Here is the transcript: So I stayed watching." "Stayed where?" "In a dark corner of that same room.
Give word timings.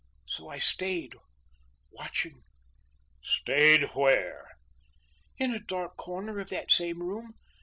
So 0.25 0.47
I 0.49 0.57
stayed 0.57 1.13
watching." 1.91 2.41
"Stayed 3.21 3.91
where?" 3.93 4.47
"In 5.37 5.53
a 5.53 5.59
dark 5.59 5.95
corner 5.95 6.39
of 6.39 6.49
that 6.49 6.71
same 6.71 7.03
room. 7.03 7.35